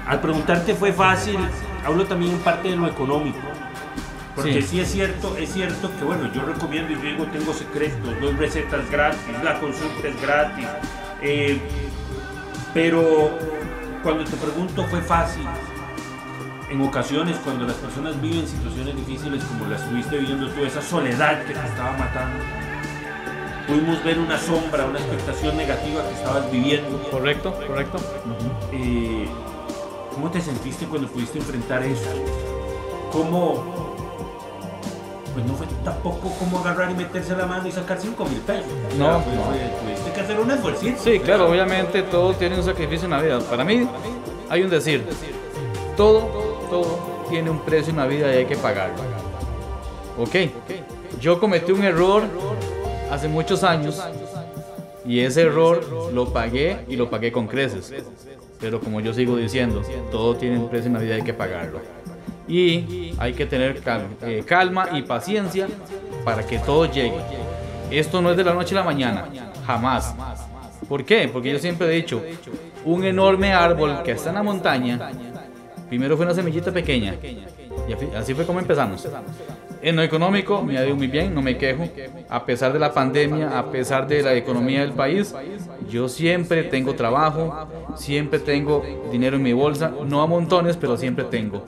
Al 0.06 0.20
preguntarte 0.20 0.74
fue 0.74 0.92
fácil, 0.92 1.38
hablo 1.84 2.04
también 2.06 2.32
en 2.32 2.38
parte 2.40 2.68
de 2.68 2.76
lo 2.76 2.86
económico. 2.86 3.38
Porque 4.34 4.62
sí. 4.62 4.80
es 4.80 4.90
cierto, 4.90 5.36
es 5.36 5.52
cierto 5.52 5.90
que 5.96 6.04
bueno, 6.04 6.30
yo 6.32 6.44
recomiendo 6.44 6.92
y 6.92 6.96
digo, 6.96 7.24
tengo 7.26 7.52
secretos, 7.54 8.20
doy 8.20 8.32
recetas 8.34 8.90
gratis, 8.90 9.20
la 9.42 9.60
consulta 9.60 10.08
es 10.08 10.20
gratis. 10.20 10.66
Eh, 11.22 11.60
pero 12.74 13.30
cuando 14.02 14.24
te 14.24 14.36
pregunto 14.36 14.84
fue 14.84 15.00
fácil. 15.00 15.46
En 16.68 16.80
ocasiones, 16.82 17.36
cuando 17.44 17.66
las 17.66 17.76
personas 17.76 18.20
viven 18.20 18.48
situaciones 18.48 18.96
difíciles 18.96 19.44
como 19.44 19.66
las 19.66 19.82
estuviste 19.82 20.18
viviendo 20.18 20.48
tú, 20.50 20.64
esa 20.64 20.82
soledad 20.82 21.44
que 21.44 21.54
te 21.54 21.66
estaba 21.66 21.92
matando, 21.92 22.42
pudimos 23.66 24.02
ver 24.04 24.18
una 24.18 24.38
sombra, 24.38 24.86
una 24.86 24.98
expectación 24.98 25.56
negativa 25.56 26.02
que 26.08 26.14
estabas 26.14 26.50
viviendo. 26.50 26.98
Correcto, 27.10 27.54
correcto. 27.66 27.98
Eh, 28.72 29.26
¿Cómo 30.14 30.30
te 30.30 30.40
sentiste 30.40 30.86
cuando 30.86 31.08
pudiste 31.08 31.38
enfrentar 31.38 31.82
eso? 31.82 32.10
¿Cómo? 33.10 33.84
Pues 35.32 35.44
no 35.46 35.54
fue 35.54 35.66
tampoco 35.84 36.30
como 36.38 36.60
agarrar 36.60 36.92
y 36.92 36.94
meterse 36.94 37.34
la 37.36 37.46
mano 37.46 37.66
y 37.66 37.72
sacar 37.72 37.98
5 38.00 38.24
mil 38.26 38.38
pesos. 38.40 38.66
No, 38.96 39.20
pues, 39.22 39.36
no. 39.36 39.42
Tuviste 39.82 40.12
que 40.12 40.20
hacer 40.20 40.38
un 40.38 40.50
esfuerzo. 40.50 40.86
Sí, 41.02 41.18
claro, 41.18 41.50
obviamente 41.50 42.02
todo 42.02 42.34
tiene 42.34 42.56
un 42.56 42.62
sacrificio 42.62 43.06
en 43.06 43.10
la 43.10 43.20
vida. 43.20 43.40
Para 43.40 43.64
mí 43.64 43.88
hay 44.48 44.62
un 44.62 44.70
decir, 44.70 45.04
todo, 45.96 46.20
todo 46.70 47.26
tiene 47.28 47.50
un 47.50 47.60
precio 47.60 47.90
en 47.90 47.96
la 47.96 48.06
vida 48.06 48.32
y 48.32 48.38
hay 48.38 48.46
que 48.46 48.56
pagarlo. 48.56 49.02
Ok, 50.16 50.36
yo 51.20 51.40
cometí 51.40 51.72
un 51.72 51.82
error 51.82 52.22
hace 53.14 53.28
muchos 53.28 53.62
años 53.62 54.02
y 55.06 55.20
ese 55.20 55.42
error 55.42 56.12
lo 56.12 56.32
pagué 56.32 56.78
y 56.88 56.96
lo 56.96 57.10
pagué 57.10 57.30
con 57.30 57.46
creces. 57.46 57.92
Pero 58.60 58.80
como 58.80 59.00
yo 59.00 59.12
sigo 59.12 59.36
diciendo, 59.36 59.82
todo 60.10 60.36
tiene 60.36 60.58
un 60.58 60.68
precio 60.68 60.88
en 60.88 60.94
la 60.94 61.00
vida 61.00 61.14
y 61.14 61.20
hay 61.20 61.24
que 61.24 61.34
pagarlo. 61.34 61.80
Y 62.48 63.14
hay 63.18 63.32
que 63.32 63.46
tener 63.46 63.80
calma, 63.80 64.08
eh, 64.22 64.42
calma 64.46 64.88
y 64.92 65.02
paciencia 65.02 65.66
para 66.24 66.44
que 66.46 66.58
todo 66.58 66.86
llegue. 66.86 67.18
Esto 67.90 68.20
no 68.20 68.30
es 68.30 68.36
de 68.36 68.44
la 68.44 68.54
noche 68.54 68.74
a 68.74 68.80
la 68.80 68.84
mañana, 68.84 69.28
jamás. 69.66 70.14
¿Por 70.88 71.04
qué? 71.04 71.28
Porque 71.32 71.52
yo 71.52 71.58
siempre 71.58 71.86
he 71.86 71.96
dicho, 71.96 72.22
un 72.84 73.04
enorme 73.04 73.52
árbol 73.52 74.02
que 74.02 74.12
está 74.12 74.30
en 74.30 74.34
la 74.36 74.42
montaña, 74.42 75.10
primero 75.88 76.16
fue 76.16 76.26
una 76.26 76.34
semillita 76.34 76.72
pequeña. 76.72 77.14
Y 77.88 78.16
así 78.16 78.34
fue 78.34 78.46
como 78.46 78.58
empezamos. 78.58 79.06
En 79.84 79.96
lo 79.96 80.02
económico 80.02 80.62
me 80.62 80.78
ha 80.78 80.86
ido 80.86 80.96
muy 80.96 81.08
bien, 81.08 81.34
no 81.34 81.42
me 81.42 81.58
quejo. 81.58 81.86
A 82.30 82.46
pesar 82.46 82.72
de 82.72 82.78
la 82.78 82.94
pandemia, 82.94 83.58
a 83.58 83.70
pesar 83.70 84.08
de 84.08 84.22
la 84.22 84.32
economía 84.32 84.80
del 84.80 84.94
país, 84.94 85.34
yo 85.90 86.08
siempre 86.08 86.62
tengo 86.64 86.94
trabajo, 86.94 87.68
siempre 87.94 88.38
tengo 88.38 88.82
dinero 89.12 89.36
en 89.36 89.42
mi 89.42 89.52
bolsa, 89.52 89.92
no 90.06 90.22
a 90.22 90.26
montones, 90.26 90.78
pero 90.78 90.96
siempre 90.96 91.26
tengo. 91.26 91.66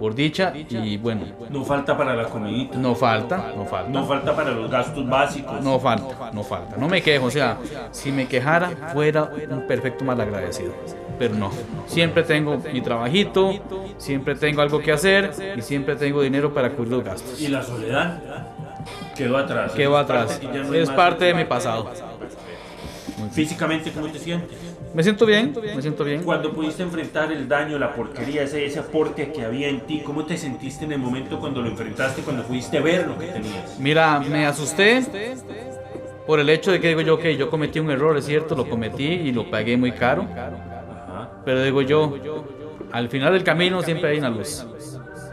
Por 0.00 0.14
dicha 0.14 0.54
y 0.56 0.96
bueno. 0.96 1.26
No 1.50 1.62
falta 1.62 1.94
para 1.94 2.16
la 2.16 2.24
comidita. 2.24 2.78
No 2.78 2.94
falta, 2.94 3.52
no 3.54 3.66
falta. 3.66 3.90
No 3.90 4.06
falta 4.06 4.34
para 4.34 4.50
los 4.50 4.70
gastos 4.70 5.06
básicos. 5.06 5.62
No 5.62 5.78
falta, 5.78 6.30
no 6.32 6.42
falta. 6.42 6.78
No 6.78 6.88
me 6.88 7.02
quejo, 7.02 7.26
o 7.26 7.30
sea, 7.30 7.58
si 7.90 8.10
me 8.10 8.26
quejara 8.26 8.70
fuera 8.94 9.30
un 9.50 9.66
perfecto 9.66 10.02
malagradecido. 10.02 10.72
Pero 11.18 11.34
no, 11.34 11.50
siempre 11.84 12.22
tengo 12.22 12.56
mi 12.72 12.80
trabajito, 12.80 13.52
siempre 13.98 14.36
tengo 14.36 14.62
algo 14.62 14.80
que 14.80 14.90
hacer 14.90 15.34
y 15.54 15.60
siempre 15.60 15.96
tengo 15.96 16.22
dinero 16.22 16.54
para 16.54 16.70
cubrir 16.70 16.92
los 16.92 17.04
gastos. 17.04 17.38
¿Y 17.38 17.48
la 17.48 17.62
soledad? 17.62 18.22
Quedó 19.14 19.36
atrás. 19.36 19.72
Quedó 19.72 19.98
atrás. 19.98 20.40
Es 20.72 20.88
parte 20.88 21.26
de 21.26 21.34
mi 21.34 21.44
pasado. 21.44 21.90
Físicamente, 23.32 23.92
¿cómo 23.92 24.06
te 24.08 24.18
sientes? 24.18 24.56
Me 24.92 25.02
siento 25.04 25.24
bien, 25.24 25.54
me 25.76 25.82
siento 25.82 26.04
bien. 26.04 26.22
Cuando 26.24 26.52
pudiste 26.52 26.82
enfrentar 26.82 27.30
el 27.30 27.48
daño, 27.48 27.78
la 27.78 27.94
porquería, 27.94 28.42
ese, 28.42 28.64
ese 28.64 28.80
aporte 28.80 29.30
que 29.32 29.44
había 29.44 29.68
en 29.68 29.80
ti, 29.82 30.02
¿cómo 30.04 30.24
te 30.24 30.36
sentiste 30.36 30.84
en 30.84 30.92
el 30.92 30.98
momento 30.98 31.38
cuando 31.38 31.62
lo 31.62 31.68
enfrentaste, 31.68 32.22
cuando 32.22 32.42
pudiste 32.42 32.80
ver 32.80 33.06
lo 33.06 33.16
que 33.18 33.26
tenías? 33.26 33.78
Mira, 33.78 34.18
me 34.20 34.46
asusté 34.46 35.04
por 36.26 36.40
el 36.40 36.50
hecho 36.50 36.72
de 36.72 36.80
que 36.80 36.88
digo 36.88 37.02
yo, 37.02 37.18
que 37.18 37.36
yo 37.36 37.50
cometí 37.50 37.78
un 37.78 37.90
error, 37.90 38.16
es 38.16 38.26
cierto, 38.26 38.56
lo 38.56 38.68
cometí 38.68 39.04
y 39.04 39.32
lo 39.32 39.48
pagué 39.50 39.76
muy 39.76 39.92
caro. 39.92 40.26
Pero 41.44 41.62
digo 41.62 41.82
yo, 41.82 42.14
al 42.90 43.08
final 43.08 43.32
del 43.32 43.44
camino 43.44 43.82
siempre 43.82 44.10
hay 44.10 44.18
una 44.18 44.30
luz. 44.30 44.66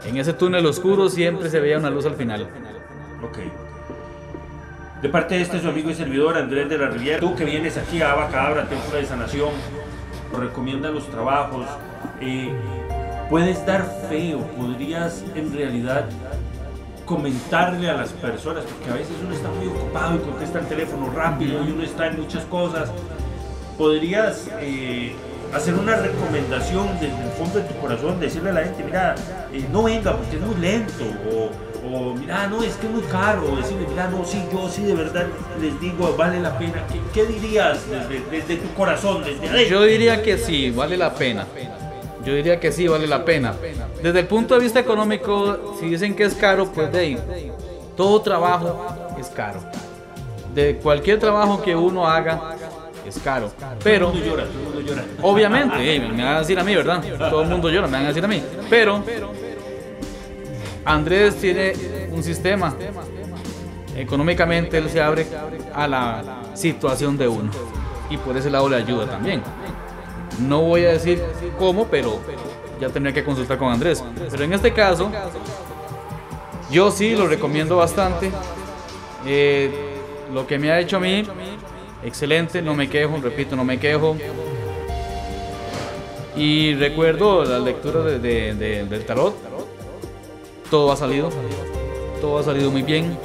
En 0.06 0.16
ese 0.16 0.32
túnel 0.32 0.64
oscuro 0.66 1.08
siempre 1.08 1.50
se 1.50 1.58
veía 1.58 1.78
una 1.78 1.90
luz 1.90 2.06
al 2.06 2.14
final. 2.14 2.48
Ok. 3.22 3.38
De 5.02 5.08
parte 5.08 5.36
de 5.36 5.42
este 5.42 5.60
su 5.60 5.68
amigo 5.68 5.90
y 5.90 5.94
servidor 5.94 6.36
Andrés 6.36 6.68
de 6.68 6.76
la 6.76 6.88
Riviera, 6.88 7.20
tú 7.20 7.36
que 7.36 7.44
vienes 7.44 7.76
aquí 7.76 8.02
a 8.02 8.12
Abacadabra, 8.12 8.68
Templo 8.68 8.98
de 8.98 9.06
Sanación, 9.06 9.50
recomienda 10.36 10.90
los 10.90 11.08
trabajos, 11.08 11.66
eh, 12.20 12.52
puedes 13.30 13.64
dar 13.64 13.88
fe 14.08 14.34
o 14.34 14.40
podrías 14.40 15.24
en 15.36 15.54
realidad 15.54 16.06
comentarle 17.04 17.88
a 17.88 17.94
las 17.94 18.10
personas, 18.10 18.64
porque 18.64 18.90
a 18.90 18.94
veces 18.94 19.14
uno 19.24 19.36
está 19.36 19.48
muy 19.50 19.68
ocupado 19.68 20.16
y 20.16 20.18
contesta 20.18 20.58
el 20.58 20.66
teléfono 20.66 21.10
rápido 21.14 21.62
y 21.62 21.70
uno 21.70 21.84
está 21.84 22.08
en 22.08 22.20
muchas 22.20 22.44
cosas. 22.46 22.90
Podrías 23.78 24.50
eh, 24.60 25.14
hacer 25.54 25.74
una 25.74 25.94
recomendación 25.94 26.88
desde 27.00 27.22
el 27.22 27.30
fondo 27.38 27.60
de 27.60 27.64
tu 27.66 27.80
corazón, 27.80 28.18
decirle 28.18 28.50
a 28.50 28.54
la 28.54 28.64
gente, 28.64 28.82
mira, 28.82 29.14
eh, 29.52 29.64
no 29.72 29.84
venga 29.84 30.16
porque 30.16 30.36
es 30.36 30.42
muy 30.42 30.56
lento, 30.56 31.04
o 31.84 32.14
mira, 32.14 32.46
no, 32.46 32.62
es 32.62 32.74
que 32.74 32.86
es 32.86 32.92
muy 32.92 33.02
caro, 33.02 33.56
decirle, 33.56 33.86
mira, 33.88 34.08
no, 34.08 34.24
sí, 34.24 34.42
yo 34.52 34.68
sí 34.68 34.82
de 34.82 34.94
verdad 34.94 35.26
les 35.60 35.80
digo, 35.80 36.14
vale 36.16 36.40
la 36.40 36.56
pena. 36.58 36.84
¿Qué, 36.92 37.00
qué 37.12 37.26
dirías 37.26 37.88
desde, 37.88 38.24
desde, 38.30 38.56
tu 38.56 38.72
corazón, 38.74 39.22
desde 39.24 39.48
adentro? 39.48 39.70
Yo 39.70 39.82
diría 39.84 40.22
que 40.22 40.38
sí, 40.38 40.70
vale 40.70 40.96
la 40.96 41.14
pena. 41.14 41.46
Yo 42.24 42.34
diría 42.34 42.60
que 42.60 42.72
sí, 42.72 42.88
vale 42.88 43.06
la 43.06 43.24
pena. 43.24 43.54
Desde 44.02 44.20
el 44.20 44.26
punto 44.26 44.54
de 44.54 44.60
vista 44.60 44.80
económico, 44.80 45.76
si 45.80 45.88
dicen 45.88 46.14
que 46.14 46.24
es 46.24 46.34
caro, 46.34 46.70
pues 46.72 46.92
de 46.92 46.98
ahí, 46.98 47.18
todo 47.96 48.20
trabajo 48.20 48.86
es 49.18 49.28
caro. 49.28 49.60
De 50.54 50.76
cualquier 50.76 51.18
trabajo 51.18 51.62
que 51.62 51.74
uno 51.74 52.06
haga, 52.06 52.56
es 53.06 53.18
caro. 53.18 53.50
Pero, 53.82 54.08
Todo 54.10 54.18
el 54.18 54.24
mundo 54.24 54.36
llora, 54.36 54.44
todo 54.44 54.58
el 54.58 54.64
mundo 54.64 54.80
llora. 54.80 55.04
obviamente, 55.22 55.76
hey, 55.78 56.00
me 56.00 56.24
van 56.24 56.36
a 56.36 56.38
decir 56.40 56.58
a 56.58 56.64
mí, 56.64 56.74
¿verdad? 56.74 57.02
Todo 57.30 57.42
el 57.42 57.48
mundo 57.48 57.70
llora, 57.70 57.86
me 57.86 57.94
van 57.94 58.04
a 58.04 58.08
decir 58.08 58.24
a 58.24 58.28
mí. 58.28 58.42
Pero, 58.68 59.02
Andrés 60.88 61.36
tiene 61.36 61.72
un 62.12 62.22
sistema. 62.22 62.74
Económicamente 63.94 64.78
él 64.78 64.88
se 64.88 65.00
abre 65.02 65.26
a 65.74 65.86
la 65.86 66.22
situación 66.54 67.16
de 67.18 67.28
uno. 67.28 67.50
Y 68.10 68.16
por 68.16 68.36
ese 68.36 68.48
lado 68.50 68.68
le 68.68 68.76
ayuda 68.76 69.06
también. 69.06 69.42
No 70.40 70.62
voy 70.62 70.84
a 70.84 70.88
decir 70.90 71.22
cómo, 71.58 71.86
pero 71.88 72.20
ya 72.80 72.88
tendría 72.88 73.12
que 73.12 73.22
consultar 73.22 73.58
con 73.58 73.70
Andrés. 73.70 74.02
Pero 74.30 74.44
en 74.44 74.52
este 74.54 74.72
caso, 74.72 75.10
yo 76.70 76.90
sí 76.90 77.14
lo 77.14 77.26
recomiendo 77.26 77.76
bastante. 77.76 78.30
Eh, 79.26 79.70
lo 80.32 80.46
que 80.46 80.58
me 80.58 80.70
ha 80.70 80.80
hecho 80.80 80.96
a 80.96 81.00
mí, 81.00 81.22
excelente, 82.02 82.62
no 82.62 82.74
me 82.74 82.88
quejo, 82.88 83.18
repito, 83.22 83.56
no 83.56 83.64
me 83.64 83.78
quejo. 83.78 84.16
Y 86.36 86.74
recuerdo 86.76 87.44
la 87.44 87.58
lectura 87.58 88.00
de- 88.02 88.18
de- 88.20 88.54
de- 88.54 88.84
del 88.84 89.04
tarot. 89.04 89.34
Todo 90.70 90.92
ha 90.92 90.96
salido. 90.96 91.30
Todo 92.20 92.38
ha 92.38 92.42
salido 92.42 92.70
muy 92.70 92.82
bien. 92.82 93.18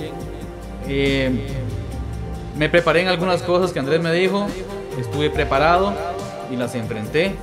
Eh, 0.87 1.47
me 2.57 2.69
preparé 2.69 3.01
en 3.01 3.07
algunas 3.07 3.41
cosas 3.41 3.71
que 3.71 3.79
Andrés 3.79 4.01
me 4.01 4.11
dijo. 4.13 4.47
Estuve 4.99 5.29
preparado 5.29 5.93
y 6.51 6.55
las 6.55 6.75
enfrenté. 6.75 7.35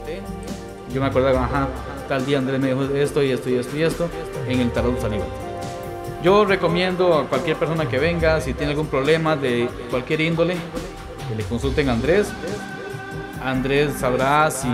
Yo 0.93 1.01
me 1.01 1.07
acordaba, 1.07 1.45
ajá, 1.45 1.69
tal 2.09 2.27
día 2.27 2.39
Andrés 2.39 2.61
me 2.61 2.69
dijo 2.69 2.83
esto 2.95 3.23
y 3.23 3.31
esto 3.31 3.51
y 3.51 3.57
esto 3.57 3.77
y 3.77 3.83
esto. 3.83 4.09
En 4.49 4.61
el 4.61 4.71
tarot 4.71 5.01
salió. 5.01 5.23
Yo 6.23 6.45
recomiendo 6.45 7.15
a 7.15 7.27
cualquier 7.29 7.57
persona 7.57 7.89
que 7.89 7.99
venga, 7.99 8.41
si 8.41 8.53
tiene 8.53 8.73
algún 8.73 8.89
problema 8.89 9.37
de 9.37 9.69
cualquier 9.89 10.21
índole, 10.21 10.55
que 11.29 11.35
le 11.35 11.45
consulten 11.45 11.89
a 11.89 11.93
Andrés. 11.93 12.29
Andrés 13.43 13.95
sabrá 13.99 14.51
si 14.51 14.69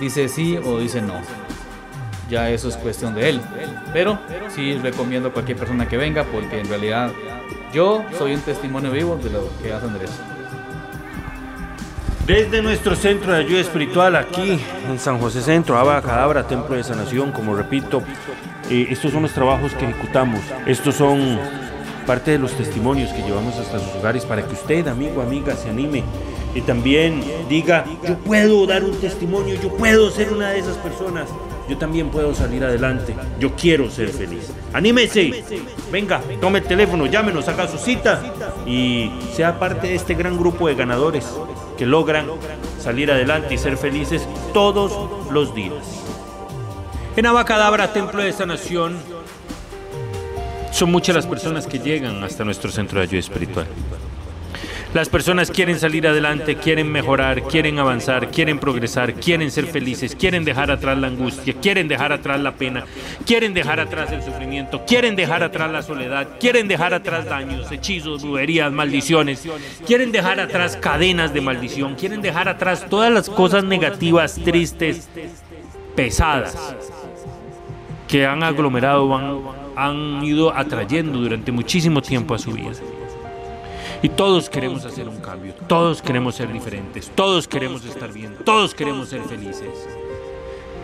dice 0.00 0.28
sí 0.28 0.56
o 0.56 0.78
dice 0.78 1.02
no. 1.02 1.20
Ya 2.28 2.50
eso 2.50 2.68
es 2.68 2.76
cuestión 2.76 3.14
de 3.14 3.30
él. 3.30 3.40
Pero 3.92 4.18
sí 4.54 4.74
recomiendo 4.74 5.28
a 5.28 5.32
cualquier 5.32 5.56
persona 5.56 5.88
que 5.88 5.96
venga 5.96 6.24
porque 6.24 6.60
en 6.60 6.68
realidad 6.68 7.10
yo 7.72 8.04
soy 8.16 8.34
un 8.34 8.40
testimonio 8.40 8.90
vivo 8.90 9.16
de 9.22 9.30
lo 9.30 9.48
que 9.62 9.72
hace 9.72 9.86
Andrés. 9.86 10.10
Desde 12.26 12.60
nuestro 12.60 12.94
centro 12.94 13.32
de 13.32 13.38
ayuda 13.38 13.60
espiritual 13.60 14.14
aquí 14.14 14.60
en 14.86 14.98
San 14.98 15.18
José 15.18 15.40
Centro, 15.40 15.78
Abacadabra, 15.78 16.46
Templo 16.46 16.76
de 16.76 16.84
Sanación, 16.84 17.32
como 17.32 17.54
repito, 17.54 18.02
eh, 18.68 18.88
estos 18.90 19.12
son 19.12 19.22
los 19.22 19.32
trabajos 19.32 19.72
que 19.72 19.86
ejecutamos. 19.86 20.40
Estos 20.66 20.96
son 20.96 21.38
parte 22.06 22.32
de 22.32 22.38
los 22.38 22.52
testimonios 22.52 23.10
que 23.12 23.22
llevamos 23.22 23.56
hasta 23.56 23.78
sus 23.78 23.94
hogares 23.94 24.26
para 24.26 24.46
que 24.46 24.52
usted, 24.52 24.86
amigo, 24.88 25.22
amiga, 25.22 25.56
se 25.56 25.70
anime 25.70 26.04
y 26.54 26.60
también 26.60 27.22
diga, 27.48 27.84
yo 28.06 28.16
puedo 28.18 28.66
dar 28.66 28.84
un 28.84 28.98
testimonio, 28.98 29.54
yo 29.62 29.70
puedo 29.76 30.10
ser 30.10 30.32
una 30.32 30.50
de 30.50 30.58
esas 30.58 30.76
personas. 30.78 31.28
Yo 31.68 31.76
también 31.76 32.10
puedo 32.10 32.34
salir 32.34 32.64
adelante. 32.64 33.14
Yo 33.38 33.54
quiero 33.54 33.90
ser 33.90 34.08
feliz. 34.08 34.50
Anímese. 34.72 35.44
Venga, 35.92 36.20
tome 36.40 36.60
el 36.60 36.64
teléfono, 36.64 37.06
llámenos, 37.06 37.46
haga 37.48 37.68
su 37.68 37.78
cita 37.78 38.22
y 38.66 39.10
sea 39.34 39.58
parte 39.58 39.88
de 39.88 39.94
este 39.94 40.14
gran 40.14 40.38
grupo 40.38 40.68
de 40.68 40.74
ganadores 40.74 41.26
que 41.76 41.86
logran 41.86 42.26
salir 42.80 43.10
adelante 43.12 43.54
y 43.54 43.58
ser 43.58 43.76
felices 43.76 44.26
todos 44.52 45.30
los 45.30 45.54
días. 45.54 45.84
En 47.16 47.26
Abacadabra, 47.26 47.92
Templo 47.92 48.22
de 48.22 48.32
Sanación, 48.32 48.96
son 50.72 50.90
muchas 50.90 51.16
las 51.16 51.26
personas 51.26 51.66
que 51.66 51.78
llegan 51.78 52.22
hasta 52.22 52.44
nuestro 52.44 52.70
centro 52.70 52.98
de 52.98 53.04
ayuda 53.04 53.20
espiritual. 53.20 53.66
Las 54.94 55.10
personas 55.10 55.50
quieren 55.50 55.78
salir 55.78 56.08
adelante, 56.08 56.56
quieren 56.56 56.90
mejorar, 56.90 57.42
quieren 57.42 57.78
avanzar, 57.78 58.30
quieren 58.30 58.58
progresar, 58.58 59.12
quieren 59.12 59.50
ser 59.50 59.66
felices, 59.66 60.16
quieren 60.16 60.46
dejar 60.46 60.70
atrás 60.70 60.96
la 60.96 61.08
angustia, 61.08 61.54
quieren 61.60 61.88
dejar 61.88 62.10
atrás 62.10 62.40
la 62.40 62.52
pena, 62.52 62.84
quieren 63.26 63.52
dejar 63.52 63.80
atrás 63.80 64.10
el 64.12 64.22
sufrimiento, 64.22 64.86
quieren 64.86 65.14
dejar 65.14 65.42
atrás 65.42 65.70
la 65.70 65.82
soledad, 65.82 66.26
quieren 66.40 66.68
dejar 66.68 66.94
atrás 66.94 67.26
daños, 67.26 67.70
hechizos, 67.70 68.22
brujerías, 68.22 68.72
maldiciones, 68.72 69.46
quieren 69.86 70.10
dejar 70.10 70.40
atrás 70.40 70.78
cadenas 70.78 71.34
de 71.34 71.42
maldición, 71.42 71.94
quieren 71.94 72.22
dejar 72.22 72.48
atrás 72.48 72.86
todas 72.88 73.12
las 73.12 73.28
cosas 73.28 73.64
negativas, 73.64 74.36
tristes, 74.42 75.06
pesadas 75.94 76.56
que 78.08 78.24
han 78.24 78.42
aglomerado, 78.42 79.14
han, 79.14 79.42
han 79.76 80.24
ido 80.24 80.56
atrayendo 80.56 81.18
durante 81.18 81.52
muchísimo 81.52 82.00
tiempo 82.00 82.34
a 82.34 82.38
su 82.38 82.52
vida. 82.52 82.72
Y 84.02 84.08
todos 84.10 84.48
queremos 84.48 84.84
hacer 84.84 85.08
un 85.08 85.18
cambio, 85.18 85.54
todos 85.66 86.00
queremos 86.02 86.36
ser 86.36 86.52
diferentes, 86.52 87.10
todos 87.14 87.48
queremos 87.48 87.84
estar 87.84 88.12
bien, 88.12 88.36
todos 88.44 88.72
queremos 88.74 89.08
ser 89.08 89.22
felices. 89.22 89.88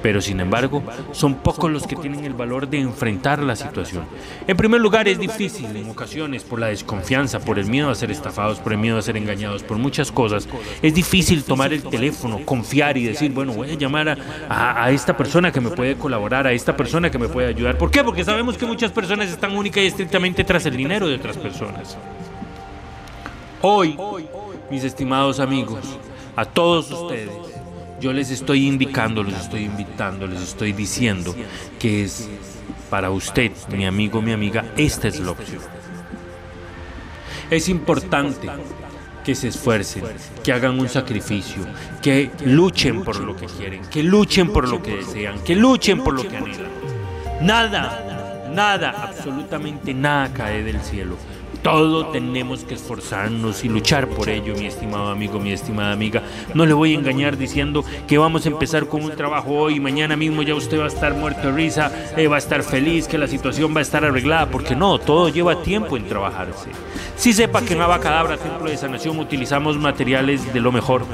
Pero 0.04 0.21
sin 0.21 0.38
embargo, 0.40 0.83
son 1.12 1.37
pocos 1.37 1.71
los 1.71 1.87
que 1.87 1.97
tienen 1.97 2.26
el 2.26 2.35
valor 2.35 2.68
de 2.68 2.78
enfrentar 2.78 3.42
la 3.42 3.56
situación. 3.56 4.04
En 4.47 4.54
primer 4.54 4.78
lugar, 4.78 5.09
es 5.09 5.18
difícil 5.18 5.75
en 5.75 5.88
ocasiones 5.88 6.42
por 6.42 6.61
la 6.61 6.66
desconfianza, 6.66 7.38
por 7.38 7.59
el 7.59 7.64
miedo 7.66 7.88
a 7.88 7.94
ser 7.94 8.11
estafados, 8.11 8.59
por 8.59 8.73
el 8.75 8.78
miedo 8.80 8.99
a 8.99 9.02
ser 9.02 9.16
engañados, 9.16 9.62
por 9.62 9.78
muchas 9.78 10.12
cosas. 10.12 10.47
Es 10.83 10.92
difícil 10.92 11.42
tomar 11.42 11.73
el 11.73 11.83
teléfono, 11.83 12.44
confiar 12.44 12.99
y 12.99 13.04
decir, 13.04 13.33
bueno, 13.33 13.54
voy 13.54 13.71
a 13.71 13.75
llamar 13.78 14.18
a, 14.50 14.90
esta 14.90 15.16
persona 15.16 15.50
que 15.50 15.62
me 15.62 15.71
puede 15.71 15.97
colaborar, 15.97 16.47
a 16.47 16.52
esta 16.52 16.76
persona 16.76 17.11
que 17.11 17.18
me 17.18 17.28
puede 17.28 17.49
ayudar. 17.49 17.78
¿Por 17.78 17.90
qué? 17.90 18.04
Porque 18.04 18.25
sabemos 18.25 18.59
que 18.59 18.66
muchas 18.66 18.92
personas 18.92 19.30
están 19.30 19.56
única 19.56 19.80
y 19.80 19.87
estrictamente 19.87 20.44
tras 20.44 20.66
el 20.66 20.76
dinero 20.76 21.09
de 21.09 21.14
otras 21.14 21.38
personas. 21.38 21.97
Hoy, 23.66 23.97
mis 24.71 24.85
estimados 24.85 25.40
amigos, 25.40 25.80
a 26.37 26.44
todos 26.44 26.90
ustedes, 26.90 27.30
yo 27.99 28.12
les 28.12 28.30
estoy 28.30 28.66
indicando, 28.66 29.23
les 29.23 29.40
estoy 29.40 29.64
invitando, 29.64 30.26
les 30.26 30.42
estoy 30.42 30.75
diciendo 30.75 31.35
que 31.78 32.04
es 32.04 32.28
para 32.90 33.11
usted, 33.11 33.52
mi 33.71 33.87
amigo, 33.87 34.21
mi 34.21 34.33
amiga, 34.33 34.66
esta 34.76 35.09
es 35.09 35.18
la 35.18 35.30
opción. 35.30 35.62
Es 37.50 37.71
importante 37.71 38.50
que 39.25 39.35
se 39.35 39.49
esfuercen, 39.49 40.04
que 40.42 40.52
hagan 40.52 40.78
un 40.78 40.90
sacrificio, 40.90 41.62
que 42.02 42.30
luchen 42.44 43.02
por 43.02 43.18
lo 43.18 43.35
que 43.35 43.47
quieren, 43.47 43.80
que 43.87 44.02
luchen 44.02 44.52
por 44.52 44.68
lo 44.68 44.83
que 44.83 44.97
desean, 44.97 45.42
que 45.42 45.56
luchen 45.56 46.04
por 46.04 46.12
lo 46.12 46.28
que 46.28 46.37
anhelan. 46.37 46.71
Nada, 47.40 48.44
nada, 48.52 48.90
absolutamente 48.90 49.94
nada 49.94 50.30
cae 50.35 50.62
del 50.62 50.83
cielo. 50.83 51.16
Todo 51.64 52.09
tenemos 52.09 52.62
que 52.62 52.75
esforzarnos 52.75 53.64
y 53.64 53.71
luchar 53.71 54.06
por 54.06 54.28
ello, 54.28 54.54
mi 54.54 54.66
estimado 54.66 55.09
amigo, 55.09 55.40
mi 55.40 55.50
estimada 55.50 55.92
amiga. 55.92 56.23
No 56.52 56.66
le 56.66 56.75
voy 56.75 56.94
a 56.94 56.99
engañar 56.99 57.38
diciendo 57.38 57.83
que 58.06 58.18
vamos 58.18 58.44
a 58.44 58.50
empezar 58.50 58.87
con 58.87 59.02
un 59.02 59.16
trabajo 59.16 59.52
hoy 59.52 59.76
y 59.76 59.80
mañana 59.80 60.14
mismo 60.14 60.42
ya 60.42 60.54
usted 60.54 60.78
va 60.78 60.85
a 60.85 60.88
estar 60.88 61.14
muerto 61.14 61.49
de 61.49 61.52
risa, 61.52 61.90
eh, 62.18 62.28
va 62.28 62.37
a 62.37 62.38
estar 62.38 62.62
feliz, 62.64 63.09
que 63.09 63.16
la 63.16 63.26
situación 63.26 63.75
va 63.75 63.78
a 63.78 63.83
estar 63.83 64.04
arreglada, 64.04 64.50
porque 64.50 64.76
no, 64.76 64.99
todo 64.99 65.30
lleva 65.30 65.62
tiempo 65.62 65.97
en 65.97 66.06
trabajarse. 66.06 66.68
Si 67.16 67.33
sepa 67.33 67.62
que 67.62 67.73
en 67.73 67.80
Abacadabra, 67.80 68.37
Templo 68.37 68.68
de 68.68 68.76
Sanación, 68.76 69.18
utilizamos 69.18 69.78
materiales 69.78 70.52
de 70.52 70.61
lo 70.61 70.71
mejor. 70.71 71.06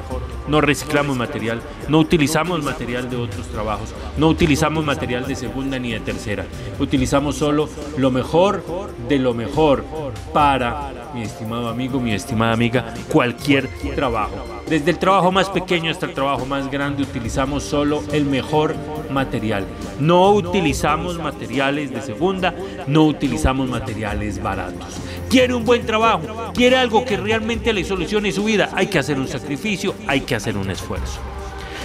No 0.51 0.61
reciclamos 0.61 1.17
material, 1.17 1.63
no 1.89 2.01
utilizamos 2.01 2.65
material 2.65 3.09
de 3.09 3.17
otros 3.17 3.47
trabajos, 3.47 3.95
no 4.17 4.27
utilizamos 4.27 4.85
material 4.85 5.25
de 5.25 5.37
segunda 5.37 5.79
ni 5.79 5.93
de 5.93 6.01
tercera. 6.01 6.45
Utilizamos 6.81 7.37
solo 7.37 7.69
lo 7.97 8.11
mejor 8.11 8.65
de 9.09 9.21
lo 9.21 9.33
mejor 9.33 9.85
para, 10.33 11.11
mi 11.15 11.23
estimado 11.23 11.69
amigo, 11.69 12.01
mi 12.01 12.13
estimada 12.13 12.53
amiga, 12.53 12.95
cualquier 13.13 13.69
trabajo. 13.95 14.45
Desde 14.69 14.91
el 14.91 14.99
trabajo 14.99 15.31
más 15.31 15.49
pequeño 15.49 15.89
hasta 15.89 16.07
el 16.07 16.15
trabajo 16.15 16.45
más 16.47 16.69
grande 16.69 17.05
utilizamos 17.05 17.63
solo 17.63 18.03
el 18.13 18.25
mejor 18.25 18.75
material. 19.09 19.65
No 20.01 20.33
utilizamos 20.33 21.17
materiales 21.17 21.93
de 21.93 22.03
segunda, 22.03 22.55
no 22.89 23.05
utilizamos 23.05 23.69
materiales 23.69 24.43
baratos. 24.43 24.97
Quiere 25.31 25.55
un 25.55 25.65
buen 25.65 25.87
trabajo, 25.87 26.23
quiere 26.53 26.77
algo 26.77 27.05
que 27.05 27.17
realmente 27.17 27.73
le 27.73 27.85
solucione 27.85 28.33
su 28.33 28.43
vida, 28.43 28.71
hay 28.75 28.89
que 28.89 28.99
hacer 28.99 29.17
un 29.17 29.29
sacrificio, 29.29 29.95
hay 30.09 30.23
que 30.23 30.35
hacer 30.35 30.57
un 30.57 30.69
esfuerzo. 30.69 31.21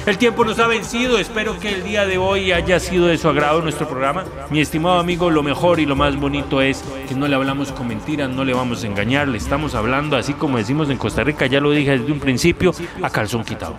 El 0.08 0.18
tiempo 0.18 0.44
nos 0.46 0.60
ha 0.60 0.68
vencido. 0.68 1.18
Espero 1.18 1.60
que 1.60 1.70
el 1.70 1.84
día 1.84 2.06
de 2.06 2.20
hoy 2.20 2.52
haya 2.52 2.80
sido 2.80 3.08
de 3.08 3.18
su 3.18 3.28
agrado 3.28 3.62
nuestro 3.62 3.88
programa. 3.88 4.24
Mi 4.52 4.62
estimado 4.62 5.00
amigo, 5.00 5.32
lo 5.32 5.42
mejor 5.42 5.80
y 5.80 5.86
lo 5.86 5.96
más 5.96 6.16
bonito 6.16 6.62
es 6.62 6.84
que 7.08 7.16
no 7.16 7.28
le 7.28 7.36
hablamos 7.36 7.72
con 7.72 7.88
mentiras, 7.88 8.30
no 8.30 8.44
le 8.46 8.54
vamos 8.54 8.84
a 8.84 8.88
engañar, 8.88 9.28
le 9.28 9.38
estamos 9.38 9.74
hablando 9.74 10.16
así 10.16 10.34
como 10.34 10.58
decimos 10.58 10.90
en 10.90 10.98
Costa 10.98 11.24
Rica, 11.24 11.48
ya 11.48 11.60
lo 11.60 11.72
dije 11.72 11.98
desde 11.98 12.12
un 12.12 12.20
principio, 12.20 12.72
a 13.02 13.10
calzón 13.10 13.44
quitado. 13.44 13.76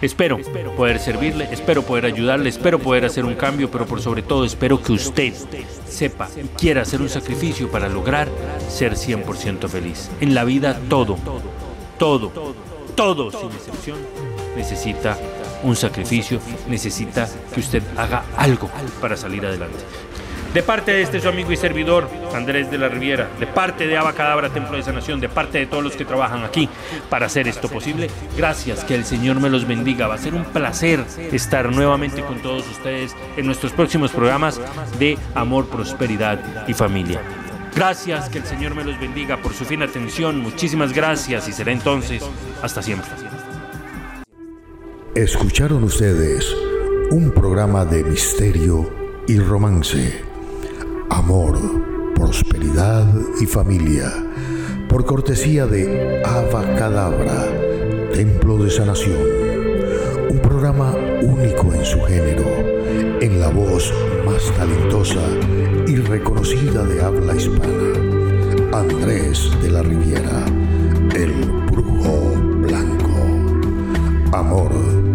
Espero 0.00 0.38
poder 0.76 0.98
servirle, 1.00 1.48
espero 1.50 1.82
poder 1.82 2.06
ayudarle, 2.06 2.48
espero 2.48 2.78
poder 2.78 3.04
hacer 3.04 3.24
un 3.24 3.34
cambio, 3.34 3.70
pero 3.70 3.86
por 3.86 4.00
sobre 4.00 4.22
todo 4.22 4.44
espero 4.44 4.80
que 4.82 4.92
usted 4.92 5.34
sepa 5.88 6.28
y 6.36 6.46
quiera 6.56 6.82
hacer 6.82 7.00
un 7.00 7.08
sacrificio 7.08 7.70
para 7.70 7.88
lograr 7.88 8.28
ser 8.68 8.94
100% 8.94 9.68
feliz. 9.68 10.10
En 10.20 10.34
la 10.34 10.44
vida 10.44 10.78
todo, 10.88 11.18
todo, 11.98 12.54
todo 12.94 13.30
sin 13.30 13.50
excepción 13.50 13.98
necesita 14.56 15.18
un 15.62 15.74
sacrificio, 15.74 16.40
necesita 16.68 17.28
que 17.52 17.60
usted 17.60 17.82
haga 17.96 18.24
algo 18.36 18.70
para 19.00 19.16
salir 19.16 19.44
adelante. 19.44 19.78
De 20.54 20.62
parte 20.62 20.92
de 20.92 21.02
este 21.02 21.20
su 21.20 21.28
amigo 21.28 21.52
y 21.52 21.56
servidor, 21.56 22.08
Andrés 22.34 22.70
de 22.70 22.78
la 22.78 22.88
Riviera, 22.88 23.28
de 23.38 23.46
parte 23.46 23.86
de 23.86 23.96
Abacadabra 23.96 24.48
Templo 24.48 24.76
de 24.76 24.82
Sanación, 24.82 25.20
de 25.20 25.28
parte 25.28 25.58
de 25.58 25.66
todos 25.66 25.84
los 25.84 25.94
que 25.94 26.04
trabajan 26.04 26.42
aquí 26.42 26.68
para 27.10 27.26
hacer 27.26 27.46
esto 27.48 27.68
posible, 27.68 28.08
gracias, 28.36 28.82
que 28.84 28.94
el 28.94 29.04
Señor 29.04 29.40
me 29.40 29.50
los 29.50 29.66
bendiga. 29.66 30.08
Va 30.08 30.14
a 30.14 30.18
ser 30.18 30.34
un 30.34 30.44
placer 30.44 31.04
estar 31.32 31.70
nuevamente 31.70 32.22
con 32.22 32.40
todos 32.40 32.66
ustedes 32.68 33.14
en 33.36 33.46
nuestros 33.46 33.72
próximos 33.72 34.10
programas 34.10 34.60
de 34.98 35.18
amor, 35.34 35.66
prosperidad 35.66 36.66
y 36.66 36.72
familia. 36.72 37.20
Gracias, 37.74 38.28
que 38.28 38.38
el 38.38 38.44
Señor 38.44 38.74
me 38.74 38.84
los 38.84 38.98
bendiga 38.98 39.36
por 39.36 39.52
su 39.52 39.64
fina 39.64 39.84
atención. 39.84 40.40
Muchísimas 40.40 40.92
gracias 40.92 41.46
y 41.48 41.52
será 41.52 41.72
entonces 41.72 42.22
hasta 42.62 42.82
siempre. 42.82 43.10
Escucharon 45.14 45.84
ustedes 45.84 46.56
un 47.10 47.32
programa 47.32 47.84
de 47.84 48.02
misterio 48.04 48.90
y 49.26 49.38
romance, 49.38 50.22
amor, 51.10 51.58
prosperidad 52.14 53.06
y 53.40 53.46
familia, 53.46 54.12
por 54.88 55.04
cortesía 55.04 55.66
de 55.66 56.22
Ava 56.24 56.62
Cadabra, 56.76 57.46
Templo 58.12 58.62
de 58.62 58.70
Sanación, 58.70 59.18
un 60.30 60.38
programa 60.40 60.94
único 61.22 61.72
en 61.74 61.84
su 61.84 62.00
género, 62.02 62.46
en 63.20 63.40
la 63.40 63.48
voz 63.48 63.92
más 64.24 64.44
talentosa 64.56 65.20
y 65.86 65.96
reconocida 65.96 66.84
de 66.84 67.02
habla 67.02 67.34
hispana, 67.34 68.78
Andrés 68.78 69.50
de 69.62 69.70
la 69.70 69.82
Riviera, 69.82 70.44
el 71.14 71.32
brujo 71.70 72.32
blanco. 72.60 73.08
Amor, 74.32 74.70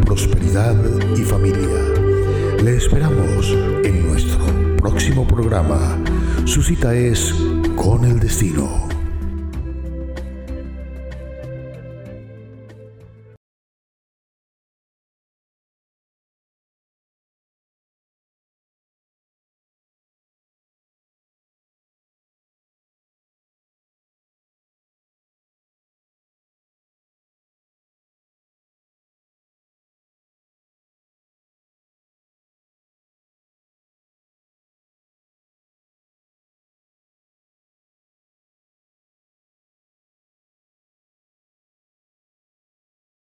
prosperidad 0.05 0.75
y 1.15 1.21
familia. 1.21 1.69
Le 2.63 2.77
esperamos 2.77 3.55
en 3.83 4.07
nuestro 4.07 4.62
próximo 4.83 5.25
programa. 5.25 5.97
Su 6.43 6.61
cita 6.61 6.93
es 6.93 7.33
con 7.77 8.03
el 8.03 8.19
destino. 8.19 8.92